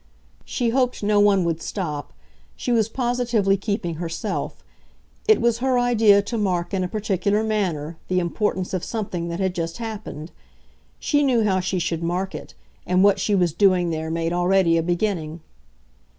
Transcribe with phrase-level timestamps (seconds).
[0.43, 2.11] She hoped no one would stop
[2.55, 4.63] she was positively keeping herself;
[5.27, 9.39] it was her idea to mark in a particular manner the importance of something that
[9.39, 10.31] had just happened.
[10.99, 12.55] She knew how she should mark it,
[12.87, 15.41] and what she was doing there made already a beginning.